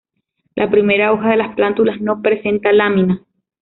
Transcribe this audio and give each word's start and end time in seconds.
La 0.55 0.67
primera 0.67 1.13
hoja 1.13 1.29
de 1.29 1.37
las 1.37 1.53
plántulas 1.55 2.01
no 2.01 2.23
presenta 2.23 2.71
lámina. 2.71 3.21